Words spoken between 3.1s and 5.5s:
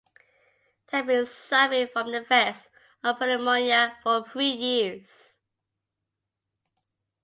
pneumonia for three years.